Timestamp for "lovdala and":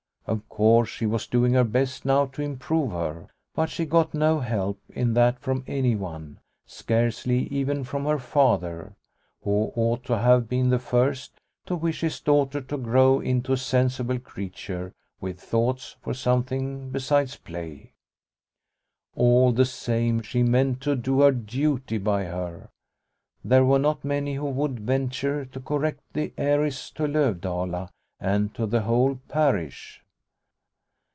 27.05-28.53